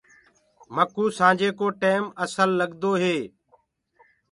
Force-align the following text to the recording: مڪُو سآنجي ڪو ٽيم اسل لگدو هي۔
مڪُو 0.75 1.03
سآنجي 1.17 1.49
ڪو 1.59 1.67
ٽيم 1.81 2.03
اسل 2.23 2.49
لگدو 2.59 2.91
هي۔ 3.01 3.17